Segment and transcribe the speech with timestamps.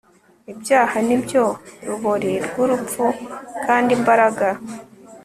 [0.51, 1.43] Ibyaha ni byo
[1.87, 3.03] rubori rw urupfu
[3.65, 4.47] kandi imbaraga